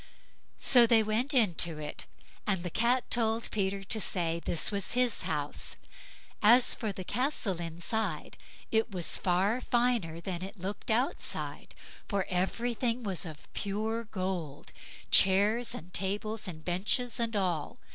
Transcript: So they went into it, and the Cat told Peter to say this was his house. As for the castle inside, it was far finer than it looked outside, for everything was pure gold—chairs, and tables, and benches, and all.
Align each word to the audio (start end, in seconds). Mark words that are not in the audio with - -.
So 0.57 0.87
they 0.87 1.03
went 1.03 1.31
into 1.31 1.77
it, 1.77 2.07
and 2.47 2.63
the 2.63 2.71
Cat 2.71 3.11
told 3.11 3.51
Peter 3.51 3.83
to 3.83 4.01
say 4.01 4.41
this 4.43 4.71
was 4.71 4.93
his 4.93 5.21
house. 5.21 5.75
As 6.41 6.73
for 6.73 6.91
the 6.91 7.03
castle 7.03 7.61
inside, 7.61 8.35
it 8.71 8.89
was 8.89 9.19
far 9.19 9.61
finer 9.61 10.19
than 10.19 10.41
it 10.43 10.57
looked 10.57 10.89
outside, 10.89 11.75
for 12.07 12.25
everything 12.31 13.03
was 13.03 13.27
pure 13.53 14.05
gold—chairs, 14.05 15.75
and 15.75 15.93
tables, 15.93 16.47
and 16.47 16.65
benches, 16.65 17.19
and 17.19 17.35
all. 17.35 17.77